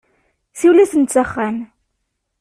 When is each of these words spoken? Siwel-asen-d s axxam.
Siwel-asen-d 0.59 1.09
s 1.15 1.15
axxam. 1.23 1.57